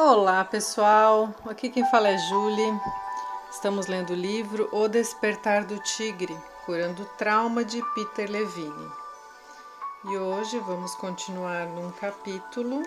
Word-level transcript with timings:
Olá 0.00 0.44
pessoal, 0.44 1.34
aqui 1.44 1.68
quem 1.68 1.84
fala 1.90 2.06
é 2.06 2.16
Julie. 2.16 2.80
Estamos 3.50 3.88
lendo 3.88 4.10
o 4.10 4.16
livro 4.16 4.68
O 4.70 4.86
Despertar 4.86 5.64
do 5.64 5.76
Tigre, 5.80 6.38
curando 6.64 7.02
o 7.02 7.06
trauma 7.16 7.64
de 7.64 7.82
Peter 7.96 8.30
Levine. 8.30 8.92
E 10.04 10.16
hoje 10.16 10.56
vamos 10.60 10.94
continuar 10.94 11.66
num 11.66 11.90
capítulo, 11.90 12.80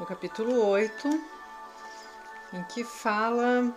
no 0.00 0.06
capítulo 0.06 0.66
8, 0.66 1.06
em 2.54 2.62
que 2.64 2.82
fala 2.82 3.70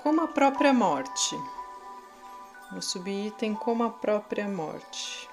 como 0.00 0.20
a 0.20 0.28
própria 0.28 0.72
morte. 0.72 1.36
No 2.70 2.80
subitem 2.80 3.52
como 3.52 3.82
a 3.82 3.90
própria 3.90 4.46
morte. 4.46 5.28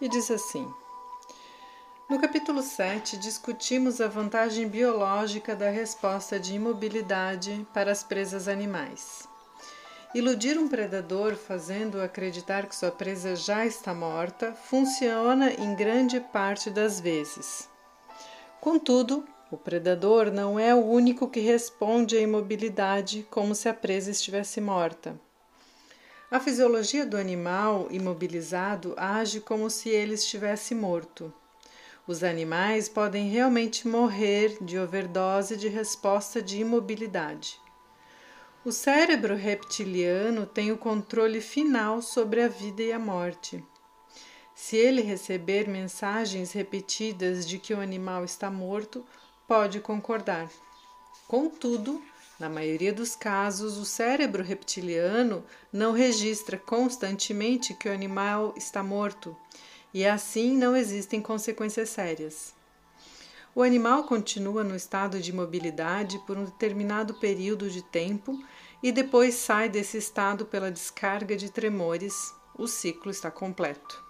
E 0.00 0.08
diz 0.08 0.30
assim: 0.30 0.72
no 2.08 2.20
capítulo 2.20 2.62
7, 2.62 3.16
discutimos 3.16 4.00
a 4.00 4.06
vantagem 4.06 4.68
biológica 4.68 5.56
da 5.56 5.70
resposta 5.70 6.38
de 6.38 6.54
imobilidade 6.54 7.66
para 7.74 7.90
as 7.90 8.04
presas 8.04 8.46
animais. 8.46 9.28
Iludir 10.14 10.56
um 10.56 10.68
predador 10.68 11.34
fazendo-o 11.34 12.00
acreditar 12.00 12.66
que 12.66 12.76
sua 12.76 12.92
presa 12.92 13.34
já 13.34 13.66
está 13.66 13.92
morta 13.92 14.52
funciona 14.54 15.52
em 15.52 15.74
grande 15.74 16.20
parte 16.20 16.70
das 16.70 17.00
vezes. 17.00 17.68
Contudo, 18.60 19.26
o 19.50 19.56
predador 19.56 20.30
não 20.30 20.60
é 20.60 20.72
o 20.72 20.84
único 20.84 21.28
que 21.28 21.40
responde 21.40 22.16
à 22.16 22.20
imobilidade 22.20 23.26
como 23.28 23.52
se 23.52 23.68
a 23.68 23.74
presa 23.74 24.12
estivesse 24.12 24.60
morta. 24.60 25.18
A 26.30 26.38
fisiologia 26.38 27.04
do 27.04 27.16
animal 27.16 27.88
imobilizado 27.90 28.94
age 28.96 29.40
como 29.40 29.68
se 29.68 29.88
ele 29.88 30.14
estivesse 30.14 30.72
morto. 30.72 31.32
Os 32.06 32.22
animais 32.22 32.88
podem 32.88 33.28
realmente 33.28 33.88
morrer 33.88 34.58
de 34.60 34.78
overdose 34.78 35.56
de 35.56 35.66
resposta 35.66 36.40
de 36.40 36.60
imobilidade. 36.60 37.60
O 38.64 38.70
cérebro 38.70 39.34
reptiliano 39.34 40.46
tem 40.46 40.70
o 40.70 40.78
controle 40.78 41.40
final 41.40 42.00
sobre 42.00 42.42
a 42.42 42.48
vida 42.48 42.80
e 42.80 42.92
a 42.92 42.98
morte. 42.98 43.62
Se 44.54 44.76
ele 44.76 45.02
receber 45.02 45.68
mensagens 45.68 46.52
repetidas 46.52 47.44
de 47.44 47.58
que 47.58 47.74
o 47.74 47.80
animal 47.80 48.24
está 48.24 48.48
morto, 48.48 49.04
pode 49.48 49.80
concordar. 49.80 50.48
Contudo, 51.26 52.00
na 52.38 52.48
maioria 52.48 52.92
dos 52.92 53.16
casos, 53.16 53.78
o 53.78 53.84
cérebro 53.84 54.44
reptiliano 54.44 55.44
não 55.72 55.90
registra 55.90 56.56
constantemente 56.56 57.74
que 57.74 57.88
o 57.88 57.92
animal 57.92 58.54
está 58.56 58.80
morto 58.80 59.36
e 59.96 60.06
assim 60.06 60.54
não 60.54 60.76
existem 60.76 61.22
consequências 61.22 61.88
sérias. 61.88 62.52
O 63.54 63.62
animal 63.62 64.04
continua 64.04 64.62
no 64.62 64.76
estado 64.76 65.18
de 65.18 65.30
imobilidade 65.30 66.18
por 66.26 66.36
um 66.36 66.44
determinado 66.44 67.14
período 67.14 67.70
de 67.70 67.80
tempo 67.80 68.38
e 68.82 68.92
depois 68.92 69.36
sai 69.36 69.70
desse 69.70 69.96
estado 69.96 70.44
pela 70.44 70.70
descarga 70.70 71.34
de 71.34 71.50
tremores. 71.50 72.34
O 72.54 72.66
ciclo 72.66 73.10
está 73.10 73.30
completo. 73.30 74.04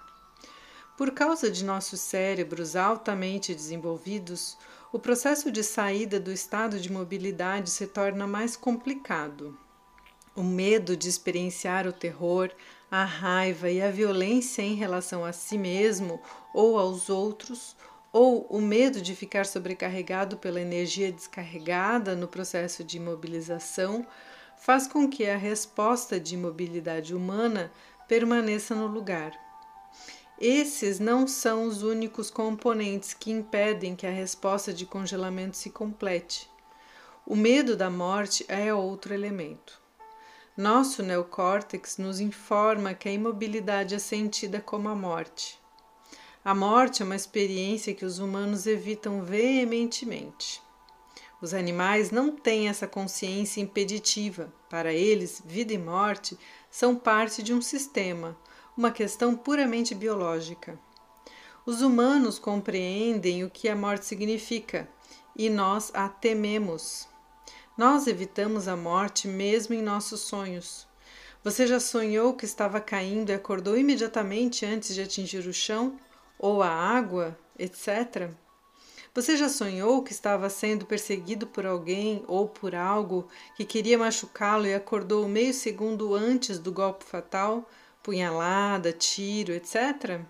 Por 0.99 1.13
causa 1.13 1.49
de 1.49 1.65
nossos 1.65 2.01
cérebros 2.01 2.75
altamente 2.75 3.55
desenvolvidos, 3.55 4.59
o 4.93 4.99
processo 4.99 5.53
de 5.53 5.63
saída 5.63 6.19
do 6.19 6.33
estado 6.33 6.81
de 6.81 6.91
mobilidade 6.91 7.71
se 7.71 7.87
torna 7.87 8.27
mais 8.27 8.57
complicado. 8.57 9.57
O 10.35 10.43
medo 10.43 10.97
de 10.97 11.09
experienciar 11.09 11.87
o 11.87 11.93
terror, 11.93 12.51
a 12.91 13.05
raiva 13.05 13.71
e 13.71 13.83
a 13.83 13.91
violência 13.91 14.63
em 14.63 14.75
relação 14.75 15.25
a 15.25 15.33
si 15.33 15.59
mesmo 15.59 16.21
ou 16.55 16.79
aos 16.79 17.11
outros, 17.11 17.77
ou 18.13 18.47
o 18.49 18.61
medo 18.61 19.01
de 19.03 19.15
ficar 19.15 19.45
sobrecarregado 19.45 20.37
pela 20.37 20.61
energia 20.61 21.13
descarregada 21.13 22.15
no 22.15 22.29
processo 22.29 22.83
de 22.83 22.97
imobilização, 22.97 24.07
faz 24.57 24.87
com 24.87 25.09
que 25.09 25.27
a 25.27 25.37
resposta 25.37 26.19
de 26.19 26.35
imobilidade 26.35 27.15
humana 27.15 27.71
permaneça 28.09 28.75
no 28.75 28.87
lugar. 28.87 29.33
Esses 30.39 30.99
não 30.99 31.27
são 31.27 31.65
os 31.65 31.83
únicos 31.83 32.31
componentes 32.31 33.15
que 33.15 33.31
impedem 33.31 33.97
que 33.97 34.07
a 34.07 34.11
resposta 34.11 34.73
de 34.73 34.85
congelamento 34.85 35.57
se 35.57 35.71
complete. 35.71 36.51
O 37.27 37.35
medo 37.35 37.75
da 37.77 37.91
morte 37.91 38.45
é 38.49 38.73
outro 38.73 39.13
elemento. 39.13 39.86
Nosso 40.57 41.03
neocórtex 41.03 41.99
nos 41.99 42.19
informa 42.19 42.95
que 42.95 43.11
a 43.11 43.13
imobilidade 43.13 43.95
é 43.95 43.99
sentida 43.99 44.59
como 44.59 44.89
a 44.89 44.95
morte. 44.95 45.61
A 46.43 46.55
morte 46.55 47.03
é 47.03 47.05
uma 47.05 47.15
experiência 47.15 47.93
que 47.93 48.07
os 48.07 48.19
humanos 48.19 48.67
evitam 48.67 49.23
veementemente. 49.23 50.63
Os 51.43 51.53
animais 51.53 52.11
não 52.11 52.35
têm 52.35 52.71
essa 52.71 52.87
consciência 52.87 53.61
impeditiva. 53.61 54.51
Para 54.71 54.95
eles, 54.95 55.43
vida 55.45 55.75
e 55.75 55.79
morte 55.79 56.39
são 56.71 56.97
parte 56.97 57.43
de 57.43 57.53
um 57.53 57.61
sistema, 57.61 58.35
uma 58.75 58.91
questão 58.91 59.37
puramente 59.37 59.95
biológica. 59.95 60.79
Os 61.67 61.83
humanos 61.83 62.39
compreendem 62.39 63.45
o 63.45 63.51
que 63.51 63.69
a 63.69 63.77
morte 63.77 64.07
significa 64.07 64.89
e 65.37 65.51
nós 65.51 65.91
a 65.93 66.09
tememos. 66.09 67.07
Nós 67.77 68.07
evitamos 68.07 68.69
a 68.69 68.75
morte 68.75 69.29
mesmo 69.29 69.75
em 69.75 69.83
nossos 69.83 70.21
sonhos. 70.21 70.87
Você 71.45 71.67
já 71.67 71.79
sonhou 71.79 72.33
que 72.33 72.47
estava 72.47 72.81
caindo 72.81 73.29
e 73.29 73.35
acordou 73.35 73.77
imediatamente 73.77 74.65
antes 74.65 74.95
de 74.95 75.03
atingir 75.03 75.47
o 75.47 75.53
chão, 75.53 75.99
ou 76.39 76.63
a 76.63 76.71
água, 76.71 77.39
etc? 77.59 78.31
Você 79.15 79.37
já 79.37 79.51
sonhou 79.51 80.03
que 80.03 80.13
estava 80.13 80.49
sendo 80.49 80.87
perseguido 80.87 81.47
por 81.47 81.67
alguém 81.67 82.25
ou 82.27 82.49
por 82.49 82.75
algo 82.75 83.29
que 83.55 83.65
queria 83.65 83.99
machucá-lo 83.99 84.67
e 84.67 84.75
acordou 84.75 85.29
meio 85.29 85.53
segundo 85.53 86.15
antes 86.15 86.59
do 86.59 86.73
golpe 86.73 87.05
fatal, 87.05 87.69
punhalada, 88.03 88.91
tiro, 88.91 89.53
etc? 89.53 90.23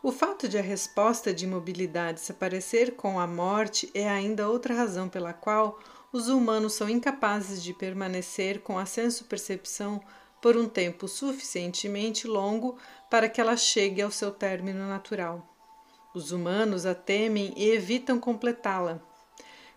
O 0.00 0.12
fato 0.12 0.48
de 0.48 0.58
a 0.58 0.62
resposta 0.62 1.34
de 1.34 1.44
imobilidade 1.44 2.20
se 2.20 2.32
parecer 2.32 2.94
com 2.94 3.18
a 3.18 3.26
morte 3.26 3.90
é 3.94 4.08
ainda 4.08 4.48
outra 4.48 4.74
razão 4.74 5.08
pela 5.08 5.32
qual 5.32 5.78
os 6.12 6.28
humanos 6.28 6.74
são 6.74 6.88
incapazes 6.88 7.62
de 7.62 7.72
permanecer 7.72 8.60
com 8.60 8.78
a 8.78 8.84
senso-percepção 8.84 10.00
por 10.42 10.56
um 10.56 10.68
tempo 10.68 11.08
suficientemente 11.08 12.26
longo 12.26 12.76
para 13.08 13.28
que 13.28 13.40
ela 13.40 13.56
chegue 13.56 14.02
ao 14.02 14.10
seu 14.10 14.30
término 14.30 14.86
natural. 14.86 15.48
Os 16.14 16.30
humanos 16.30 16.84
a 16.84 16.94
temem 16.94 17.54
e 17.56 17.70
evitam 17.70 18.18
completá-la. 18.18 19.00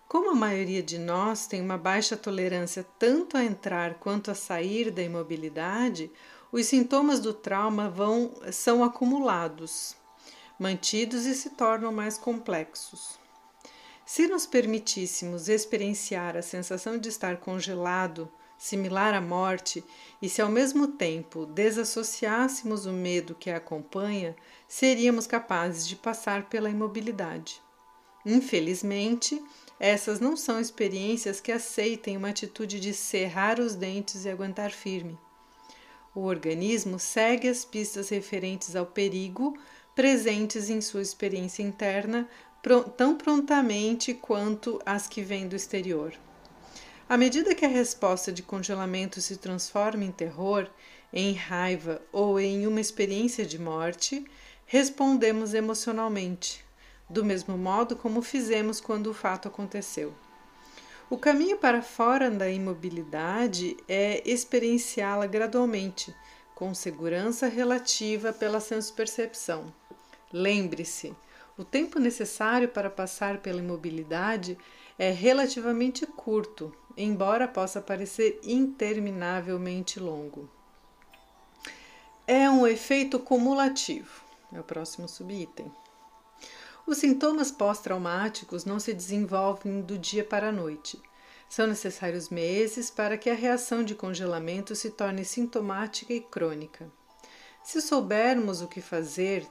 Como 0.07 0.31
a 0.31 0.35
maioria 0.35 0.84
de 0.84 1.00
nós 1.00 1.47
tem 1.47 1.62
uma 1.62 1.78
baixa 1.78 2.18
tolerância 2.18 2.85
tanto 3.00 3.38
a 3.38 3.44
entrar 3.44 3.96
quanto 3.96 4.29
a 4.29 4.35
sair 4.35 4.91
da 4.91 5.02
imobilidade, 5.02 6.12
os 6.52 6.66
sintomas 6.66 7.19
do 7.19 7.34
trauma 7.34 7.90
vão, 7.90 8.34
são 8.52 8.84
acumulados, 8.84 9.96
mantidos 10.59 11.25
e 11.25 11.34
se 11.34 11.52
tornam 11.52 11.91
mais 11.91 12.17
complexos. 12.17 13.25
Se 14.05 14.27
nos 14.27 14.45
permitíssemos 14.45 15.49
experienciar 15.49 16.38
a 16.38 16.41
sensação 16.43 16.95
de 16.95 17.09
estar 17.09 17.38
congelado, 17.38 18.31
similar 18.55 19.16
à 19.16 19.19
morte, 19.19 19.83
e 20.21 20.29
se 20.29 20.43
ao 20.43 20.49
mesmo 20.49 20.89
tempo 20.89 21.47
desassociássemos 21.47 22.85
o 22.85 22.93
medo 22.93 23.33
que 23.33 23.49
a 23.49 23.57
acompanha, 23.57 24.35
seríamos 24.67 25.25
capazes 25.25 25.88
de 25.88 25.95
passar 25.95 26.47
pela 26.49 26.69
imobilidade. 26.69 27.59
Infelizmente, 28.23 29.43
essas 29.79 30.19
não 30.19 30.37
são 30.37 30.59
experiências 30.59 31.41
que 31.41 31.51
aceitem 31.51 32.16
uma 32.16 32.29
atitude 32.29 32.79
de 32.79 32.93
cerrar 32.93 33.59
os 33.59 33.73
dentes 33.73 34.23
e 34.25 34.29
aguentar 34.29 34.72
firme. 34.72 35.17
O 36.13 36.22
organismo 36.22 36.99
segue 36.99 37.49
as 37.49 37.66
pistas 37.66 38.09
referentes 38.09 38.75
ao 38.75 38.85
perigo 38.85 39.58
presentes 39.96 40.69
em 40.69 40.81
sua 40.81 41.01
experiência 41.01 41.63
interna 41.63 42.28
tão 42.97 43.16
prontamente 43.16 44.14
quanto 44.14 44.82
as 44.85 45.08
que 45.08 45.22
vêm 45.22 45.47
do 45.47 45.56
exterior. 45.56 46.14
À 47.08 47.16
medida 47.17 47.53
que 47.53 47.64
a 47.64 47.70
resposta 47.70 48.32
de 48.32 48.41
congelamento 48.41 49.22
se 49.22 49.38
transforma 49.38 50.03
em 50.03 50.12
terror, 50.12 50.67
em 51.14 51.34
raiva 51.34 52.02
ou 52.12 52.40
em 52.40 52.66
uma 52.66 52.82
experiência 52.82 53.46
de 53.46 53.59
morte, 53.59 54.26
respondemos 54.66 55.53
emocionalmente, 55.53 56.66
do 57.08 57.23
mesmo 57.23 57.56
modo 57.56 57.96
como 57.96 58.23
fizemos 58.23 58.82
quando 58.82 59.08
o 59.08 59.14
fato 59.14 59.47
aconteceu. 59.47 60.14
O 61.08 61.20
caminho 61.20 61.58
para 61.58 61.84
fora 61.84 62.32
da 62.32 62.50
imobilidade 62.50 63.78
é 63.88 64.28
experienciá-la 64.28 65.28
gradualmente, 65.28 66.14
com 66.56 66.73
segurança 66.73 67.47
relativa 67.47 68.34
pela 68.34 68.59
senso-percepção. 68.59 69.72
Lembre-se, 70.34 71.16
o 71.57 71.63
tempo 71.63 71.99
necessário 71.99 72.67
para 72.67 72.90
passar 72.90 73.37
pela 73.37 73.59
imobilidade 73.59 74.57
é 74.99 75.11
relativamente 75.11 76.05
curto, 76.05 76.75
embora 76.97 77.47
possa 77.47 77.81
parecer 77.81 78.40
interminavelmente 78.43 79.99
longo. 79.99 80.49
É 82.28 82.49
um 82.49 82.66
efeito 82.66 83.19
cumulativo. 83.19 84.23
É 84.52 84.59
o 84.59 84.63
próximo 84.63 85.07
subitem. 85.07 85.72
Os 86.87 86.97
sintomas 86.97 87.52
pós-traumáticos 87.52 88.63
não 88.63 88.79
se 88.79 88.93
desenvolvem 88.93 89.81
do 89.81 89.97
dia 89.97 90.23
para 90.23 90.49
a 90.49 90.51
noite. 90.51 91.01
São 91.49 91.67
necessários 91.67 92.29
meses 92.29 92.90
para 92.90 93.17
que 93.17 93.29
a 93.29 93.34
reação 93.34 93.84
de 93.84 93.96
congelamento 93.96 94.75
se 94.75 94.91
torne 94.91 95.23
sintomática 95.23 96.13
e 96.13 96.22
crônica. 96.22 96.91
Se 97.63 97.81
soubermos 97.81 98.61
o 98.61 98.67
que 98.67 98.81
fazer, 98.81 99.47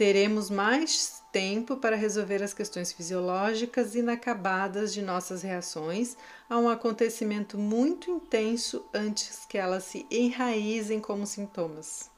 teremos 0.00 0.48
mais 0.48 1.22
tempo 1.30 1.76
para 1.76 1.94
resolver 1.94 2.42
as 2.42 2.54
questões 2.54 2.90
fisiológicas 2.90 3.94
inacabadas 3.94 4.94
de 4.94 5.02
nossas 5.02 5.42
reações 5.42 6.16
a 6.48 6.56
um 6.56 6.70
acontecimento 6.70 7.58
muito 7.58 8.10
intenso 8.10 8.82
antes 8.94 9.44
que 9.44 9.58
elas 9.58 9.84
se 9.84 10.06
enraizem 10.10 11.00
como 11.00 11.26
sintomas. 11.26 12.08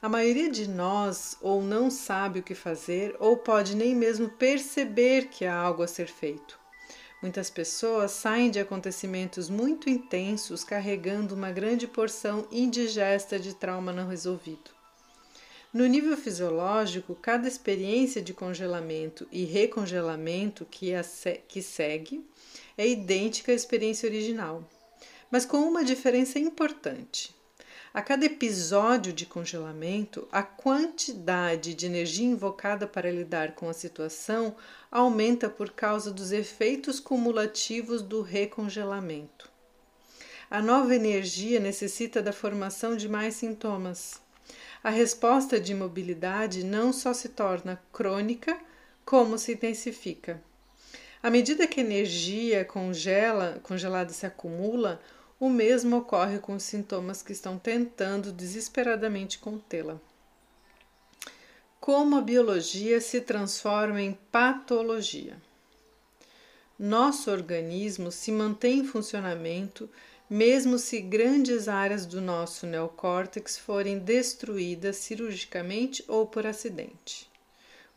A 0.00 0.08
maioria 0.08 0.48
de 0.48 0.68
nós 0.68 1.36
ou 1.40 1.60
não 1.60 1.90
sabe 1.90 2.38
o 2.38 2.42
que 2.44 2.54
fazer 2.54 3.16
ou 3.18 3.36
pode 3.36 3.74
nem 3.74 3.92
mesmo 3.92 4.28
perceber 4.28 5.26
que 5.26 5.44
há 5.44 5.56
algo 5.56 5.82
a 5.82 5.88
ser 5.88 6.06
feito. 6.06 6.56
Muitas 7.20 7.50
pessoas 7.50 8.12
saem 8.12 8.48
de 8.48 8.60
acontecimentos 8.60 9.50
muito 9.50 9.90
intensos 9.90 10.62
carregando 10.62 11.34
uma 11.34 11.50
grande 11.50 11.88
porção 11.88 12.46
indigesta 12.48 13.40
de 13.40 13.56
trauma 13.56 13.92
não 13.92 14.06
resolvido. 14.06 14.78
No 15.72 15.86
nível 15.86 16.16
fisiológico, 16.16 17.14
cada 17.14 17.46
experiência 17.46 18.20
de 18.20 18.34
congelamento 18.34 19.28
e 19.30 19.44
recongelamento 19.44 20.66
que, 20.68 20.92
a 20.92 21.04
se 21.04 21.40
que 21.46 21.62
segue 21.62 22.28
é 22.76 22.88
idêntica 22.88 23.52
à 23.52 23.54
experiência 23.54 24.08
original, 24.08 24.68
mas 25.30 25.46
com 25.46 25.58
uma 25.58 25.84
diferença 25.84 26.40
importante. 26.40 27.32
A 27.94 28.02
cada 28.02 28.24
episódio 28.24 29.12
de 29.12 29.26
congelamento, 29.26 30.26
a 30.32 30.42
quantidade 30.42 31.74
de 31.74 31.86
energia 31.86 32.26
invocada 32.26 32.84
para 32.84 33.10
lidar 33.10 33.54
com 33.54 33.68
a 33.68 33.72
situação 33.72 34.56
aumenta 34.90 35.48
por 35.48 35.70
causa 35.70 36.12
dos 36.12 36.32
efeitos 36.32 36.98
cumulativos 36.98 38.02
do 38.02 38.22
recongelamento. 38.22 39.48
A 40.50 40.60
nova 40.60 40.96
energia 40.96 41.60
necessita 41.60 42.20
da 42.20 42.32
formação 42.32 42.96
de 42.96 43.08
mais 43.08 43.36
sintomas. 43.36 44.20
A 44.82 44.88
resposta 44.88 45.60
de 45.60 45.72
imobilidade 45.72 46.64
não 46.64 46.92
só 46.92 47.12
se 47.12 47.28
torna 47.28 47.82
crônica, 47.92 48.58
como 49.04 49.36
se 49.36 49.52
intensifica. 49.52 50.42
À 51.22 51.28
medida 51.28 51.66
que 51.66 51.80
a 51.80 51.84
energia 51.84 52.64
congela, 52.64 53.60
congelada 53.62 54.10
se 54.10 54.24
acumula, 54.24 54.98
o 55.38 55.50
mesmo 55.50 55.98
ocorre 55.98 56.38
com 56.38 56.54
os 56.54 56.62
sintomas 56.62 57.22
que 57.22 57.32
estão 57.32 57.58
tentando 57.58 58.32
desesperadamente 58.32 59.38
contê-la. 59.38 60.00
Como 61.78 62.16
a 62.16 62.22
biologia 62.22 63.00
se 63.02 63.20
transforma 63.20 64.00
em 64.00 64.12
patologia. 64.32 65.36
Nosso 66.78 67.30
organismo 67.30 68.10
se 68.10 68.32
mantém 68.32 68.78
em 68.78 68.84
funcionamento 68.84 69.90
mesmo 70.30 70.78
se 70.78 71.00
grandes 71.00 71.66
áreas 71.66 72.06
do 72.06 72.20
nosso 72.20 72.64
neocórtex 72.64 73.58
forem 73.58 73.98
destruídas 73.98 74.94
cirurgicamente 74.98 76.04
ou 76.06 76.24
por 76.24 76.46
acidente. 76.46 77.28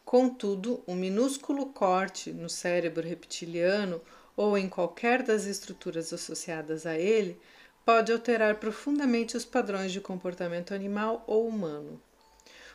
Contudo, 0.04 0.84
um 0.88 0.96
minúsculo 0.96 1.68
corte 1.68 2.32
no 2.32 2.50
cérebro 2.50 3.08
reptiliano 3.08 4.02
ou 4.36 4.58
em 4.58 4.68
qualquer 4.68 5.22
das 5.22 5.46
estruturas 5.46 6.12
associadas 6.12 6.88
a 6.88 6.98
ele, 6.98 7.40
pode 7.86 8.12
alterar 8.12 8.56
profundamente 8.56 9.38
os 9.38 9.46
padrões 9.46 9.92
de 9.92 10.02
comportamento 10.02 10.74
animal 10.74 11.24
ou 11.28 11.48
humano. 11.48 12.02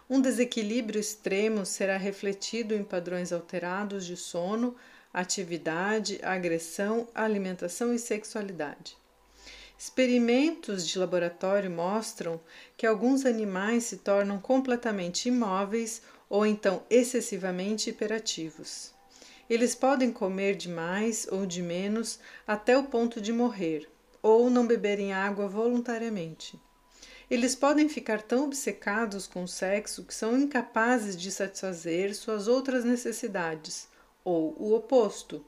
Um 0.09 0.21
desequilíbrio 0.21 1.01
extremo 1.01 1.67
será 1.67 1.97
refletido 1.97 2.75
em 2.77 2.85
padrões 2.85 3.33
alterados 3.33 4.07
de 4.07 4.17
sono, 4.17 4.77
atividade, 5.13 6.21
agressão, 6.23 7.09
alimentação 7.13 7.93
e 7.93 7.99
sexualidade. 7.99 8.97
Experimentos 9.79 10.85
de 10.85 10.99
laboratório 10.99 11.71
mostram 11.71 12.41
que 12.77 12.85
alguns 12.85 13.25
animais 13.25 13.85
se 13.85 13.99
tornam 13.99 14.41
completamente 14.41 15.29
imóveis 15.29 16.03
ou 16.29 16.45
então 16.45 16.83
excessivamente 16.91 17.89
hiperativos. 17.89 18.93
Eles 19.49 19.77
podem 19.77 20.11
comer 20.11 20.57
demais 20.57 21.29
ou 21.31 21.47
de 21.47 21.63
menos 21.63 22.19
até 22.45 22.77
o 22.77 22.85
ponto 22.85 23.21
de 23.21 23.33
morrer, 23.33 23.89
ou 24.21 24.51
não 24.51 24.67
beberem 24.67 25.13
água 25.13 25.47
voluntariamente. 25.47 26.61
Eles 27.31 27.55
podem 27.55 27.89
ficar 27.89 28.21
tão 28.21 28.47
obcecados 28.47 29.29
com 29.29 29.45
o 29.45 29.49
sexo 29.49 30.03
que 30.03 30.13
são 30.13 30.37
incapazes 30.37 31.17
de 31.17 31.31
satisfazer 31.31 32.17
suas 32.17 32.49
outras 32.49 32.85
necessidades, 32.85 33.87
ou 34.25 34.55
o 34.59 34.75
oposto, 34.75 35.45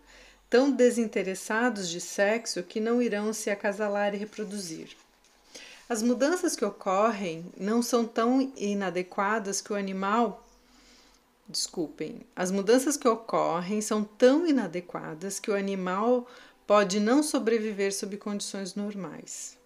tão 0.51 0.71
desinteressados 0.71 1.89
de 1.89 2.01
sexo 2.01 2.65
que 2.65 2.81
não 2.81 3.01
irão 3.01 3.33
se 3.33 3.49
acasalar 3.49 4.15
e 4.15 4.19
reproduzir. 4.19 4.97
As 5.89 6.03
mudanças 6.03 6.57
que 6.57 6.65
ocorrem 6.65 7.47
não 7.57 7.81
são 7.81 8.05
tão 8.05 8.53
inadequadas 8.57 9.61
que 9.61 9.73
o 9.73 9.77
animal 9.77 10.45
desculpem, 11.49 12.21
as 12.35 12.51
mudanças 12.51 12.97
que 12.97 13.09
ocorrem 13.09 13.81
são 13.81 14.05
tão 14.05 14.47
inadequadas 14.47 15.41
que 15.41 15.51
o 15.51 15.57
animal 15.57 16.29
pode 16.67 17.01
não 17.01 17.23
sobreviver 17.23 17.93
sob 17.93 18.17
condições 18.17 18.75
normais. 18.75 19.59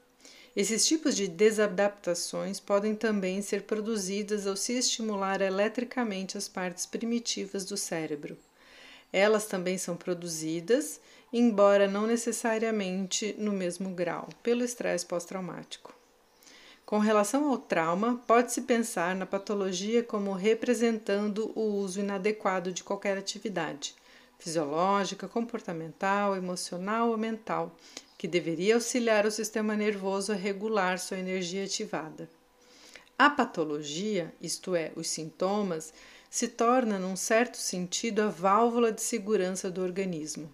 Esses 0.57 0.87
tipos 0.87 1.17
de 1.17 1.27
desadaptações 1.27 2.61
podem 2.61 2.95
também 2.95 3.43
ser 3.43 3.65
produzidas 3.65 4.47
ao 4.47 4.57
se 4.57 4.75
estimular 4.75 5.41
eletricamente 5.41 6.39
as 6.39 6.49
partes 6.49 6.87
primitivas 6.87 7.65
do 7.65 7.77
cérebro. 7.77 8.39
Elas 9.17 9.47
também 9.47 9.79
são 9.79 9.97
produzidas, 9.97 11.01
embora 11.33 11.87
não 11.87 12.05
necessariamente 12.05 13.33
no 13.39 13.53
mesmo 13.53 13.91
grau, 13.91 14.29
pelo 14.43 14.65
estresse 14.65 15.07
pós-traumático. 15.07 15.95
Com 16.85 16.99
relação 16.99 17.49
ao 17.49 17.57
trauma, 17.57 18.21
pode-se 18.27 18.63
pensar 18.63 19.15
na 19.15 19.25
patologia 19.25 20.03
como 20.03 20.33
representando 20.33 21.53
o 21.55 21.61
uso 21.61 22.01
inadequado 22.01 22.73
de 22.73 22.83
qualquer 22.83 23.17
atividade 23.17 23.95
fisiológica, 24.37 25.29
comportamental, 25.29 26.35
emocional 26.35 27.11
ou 27.11 27.17
mental, 27.17 27.73
que 28.19 28.27
deveria 28.27 28.75
auxiliar 28.75 29.25
o 29.25 29.31
sistema 29.31 29.77
nervoso 29.77 30.33
a 30.33 30.35
regular 30.35 30.99
sua 30.99 31.19
energia 31.19 31.63
ativada. 31.63 32.29
A 33.17 33.31
patologia, 33.31 34.35
isto 34.43 34.75
é, 34.75 34.91
os 34.97 35.09
sintomas, 35.09 35.95
se 36.35 36.49
torna, 36.49 36.99
num 36.99 37.15
certo 37.15 37.57
sentido, 37.57 38.21
a 38.21 38.27
válvula 38.27 38.91
de 38.91 39.01
segurança 39.01 39.71
do 39.71 39.81
organismo. 39.81 40.53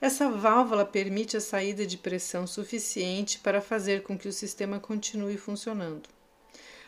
Essa 0.00 0.28
válvula 0.28 0.84
permite 0.84 1.36
a 1.36 1.40
saída 1.40 1.86
de 1.86 1.96
pressão 1.96 2.48
suficiente 2.48 3.38
para 3.38 3.60
fazer 3.60 4.02
com 4.02 4.18
que 4.18 4.26
o 4.26 4.32
sistema 4.32 4.80
continue 4.80 5.36
funcionando. 5.36 6.08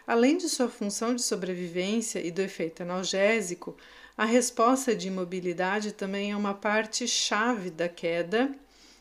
Além 0.04 0.36
de 0.36 0.48
sua 0.48 0.68
função 0.68 1.14
de 1.14 1.22
sobrevivência 1.22 2.18
e 2.18 2.32
do 2.32 2.42
efeito 2.42 2.82
analgésico, 2.82 3.76
a 4.18 4.24
resposta 4.24 4.92
de 4.92 5.06
imobilidade 5.06 5.92
também 5.92 6.32
é 6.32 6.36
uma 6.36 6.54
parte 6.54 7.06
chave 7.06 7.70
da 7.70 7.88
queda 7.88 8.52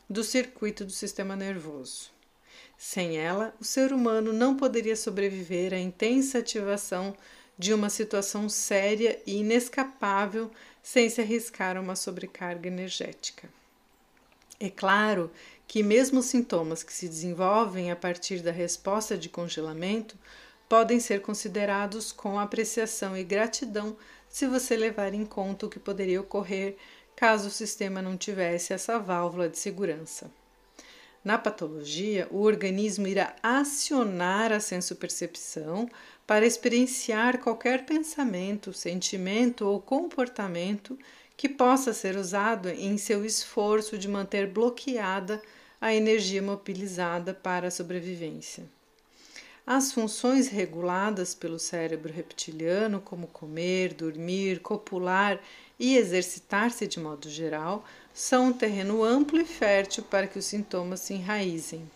do 0.08 0.22
circuito 0.22 0.84
do 0.84 0.92
sistema 0.92 1.34
nervoso. 1.34 2.12
Sem 2.78 3.18
ela, 3.18 3.52
o 3.60 3.64
ser 3.64 3.92
humano 3.92 4.32
não 4.32 4.56
poderia 4.56 4.94
sobreviver 4.94 5.74
à 5.74 5.78
intensa 5.78 6.38
ativação 6.38 7.12
de 7.60 7.74
uma 7.74 7.90
situação 7.90 8.48
séria 8.48 9.20
e 9.26 9.40
inescapável 9.40 10.50
sem 10.82 11.10
se 11.10 11.20
arriscar 11.20 11.76
a 11.76 11.80
uma 11.80 11.94
sobrecarga 11.94 12.66
energética. 12.66 13.50
É 14.58 14.70
claro 14.70 15.30
que, 15.68 15.82
mesmo 15.82 16.20
os 16.20 16.26
sintomas 16.26 16.82
que 16.82 16.90
se 16.90 17.06
desenvolvem 17.06 17.90
a 17.90 17.96
partir 17.96 18.40
da 18.40 18.50
resposta 18.50 19.14
de 19.14 19.28
congelamento 19.28 20.16
podem 20.70 20.98
ser 20.98 21.20
considerados 21.20 22.12
com 22.12 22.40
apreciação 22.40 23.14
e 23.14 23.22
gratidão 23.22 23.94
se 24.26 24.46
você 24.46 24.74
levar 24.74 25.12
em 25.12 25.26
conta 25.26 25.66
o 25.66 25.68
que 25.68 25.78
poderia 25.78 26.22
ocorrer 26.22 26.78
caso 27.14 27.48
o 27.48 27.52
sistema 27.52 28.00
não 28.00 28.16
tivesse 28.16 28.72
essa 28.72 28.98
válvula 28.98 29.50
de 29.50 29.58
segurança. 29.58 30.30
Na 31.22 31.36
patologia, 31.36 32.26
o 32.30 32.40
organismo 32.40 33.06
irá 33.06 33.36
acionar 33.42 34.52
a 34.52 34.60
sensopercepção 34.60 35.88
para 36.26 36.46
experienciar 36.46 37.38
qualquer 37.38 37.84
pensamento, 37.84 38.72
sentimento 38.72 39.66
ou 39.66 39.80
comportamento 39.80 40.98
que 41.36 41.48
possa 41.48 41.92
ser 41.92 42.16
usado 42.16 42.70
em 42.70 42.96
seu 42.96 43.24
esforço 43.24 43.98
de 43.98 44.08
manter 44.08 44.46
bloqueada 44.46 45.42
a 45.78 45.94
energia 45.94 46.40
mobilizada 46.40 47.34
para 47.34 47.68
a 47.68 47.70
sobrevivência. 47.70 48.64
As 49.66 49.92
funções 49.92 50.48
reguladas 50.48 51.34
pelo 51.34 51.58
cérebro 51.58 52.12
reptiliano, 52.12 53.00
como 53.00 53.26
comer, 53.26 53.94
dormir, 53.94 54.60
copular 54.60 55.38
e 55.78 55.96
exercitar-se 55.96 56.86
de 56.86 56.98
modo 56.98 57.30
geral, 57.30 57.84
são 58.12 58.46
um 58.46 58.52
terreno 58.52 59.02
amplo 59.02 59.40
e 59.40 59.44
fértil 59.44 60.04
para 60.04 60.26
que 60.26 60.38
os 60.38 60.44
sintomas 60.44 61.00
se 61.00 61.14
enraizem. 61.14 61.88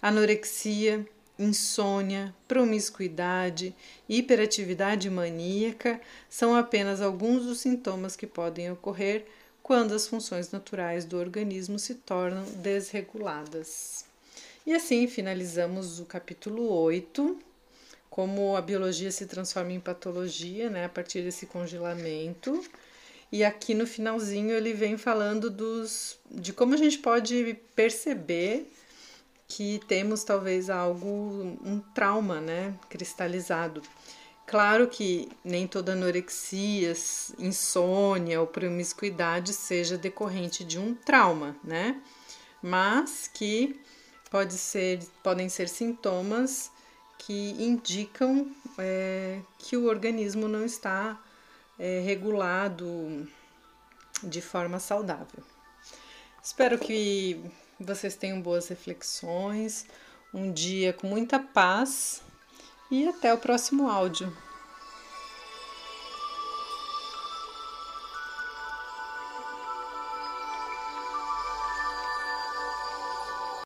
Anorexia, 0.00 1.06
insônia, 1.38 2.34
promiscuidade, 2.46 3.74
hiperatividade 4.08 5.08
maníaca 5.08 6.00
são 6.28 6.54
apenas 6.54 7.00
alguns 7.00 7.44
dos 7.44 7.60
sintomas 7.60 8.16
que 8.16 8.26
podem 8.26 8.70
ocorrer 8.70 9.26
quando 9.62 9.94
as 9.94 10.06
funções 10.06 10.50
naturais 10.50 11.04
do 11.04 11.18
organismo 11.18 11.78
se 11.78 11.94
tornam 11.94 12.44
desreguladas. 12.56 14.04
E 14.66 14.72
assim 14.74 15.06
finalizamos 15.06 16.00
o 16.00 16.04
capítulo 16.04 16.68
8, 16.70 17.38
como 18.10 18.56
a 18.56 18.60
biologia 18.60 19.12
se 19.12 19.26
transforma 19.26 19.72
em 19.72 19.80
patologia, 19.80 20.68
né, 20.68 20.86
a 20.86 20.88
partir 20.88 21.22
desse 21.22 21.46
congelamento. 21.46 22.64
E 23.30 23.44
aqui 23.44 23.74
no 23.74 23.86
finalzinho 23.86 24.52
ele 24.52 24.72
vem 24.72 24.96
falando 24.96 25.50
dos, 25.50 26.18
de 26.30 26.52
como 26.52 26.74
a 26.74 26.78
gente 26.78 26.98
pode 26.98 27.56
perceber 27.74 28.72
que 29.46 29.80
temos 29.86 30.24
talvez 30.24 30.68
algo, 30.68 31.58
um 31.64 31.80
trauma, 31.94 32.40
né, 32.40 32.74
cristalizado. 32.88 33.82
Claro 34.46 34.88
que 34.88 35.28
nem 35.44 35.66
toda 35.66 35.92
anorexia, 35.92 36.94
insônia 37.38 38.40
ou 38.40 38.46
promiscuidade 38.46 39.52
seja 39.52 39.98
decorrente 39.98 40.64
de 40.64 40.78
um 40.78 40.94
trauma, 40.94 41.54
né? 41.62 42.00
Mas 42.62 43.30
que 43.32 43.78
pode 44.30 44.54
ser, 44.54 45.00
podem 45.22 45.50
ser 45.50 45.68
sintomas 45.68 46.70
que 47.18 47.56
indicam 47.58 48.50
é, 48.78 49.40
que 49.58 49.76
o 49.76 49.84
organismo 49.84 50.48
não 50.48 50.64
está 50.64 51.20
é, 51.78 52.00
regulado 52.00 53.28
de 54.22 54.40
forma 54.40 54.78
saudável. 54.78 55.42
Espero 56.42 56.78
que 56.78 57.40
vocês 57.78 58.16
tenham 58.16 58.40
boas 58.40 58.68
reflexões, 58.68 59.86
um 60.32 60.52
dia 60.52 60.92
com 60.92 61.06
muita 61.06 61.38
paz 61.38 62.22
e 62.90 63.06
até 63.06 63.32
o 63.32 63.38
próximo 63.38 63.88
áudio. 63.88 64.34